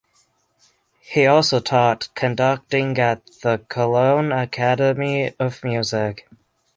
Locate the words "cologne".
3.69-4.31